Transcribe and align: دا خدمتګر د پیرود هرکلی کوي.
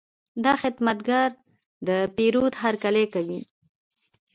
دا 0.43 0.53
خدمتګر 0.61 1.29
د 1.87 1.89
پیرود 2.15 2.53
هرکلی 2.63 3.05
کوي. 3.13 3.41